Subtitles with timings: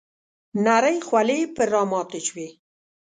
[0.65, 2.47] نرۍ خولې پر راماتې شوې.